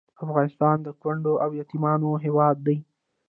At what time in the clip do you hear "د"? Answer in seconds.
0.83-0.87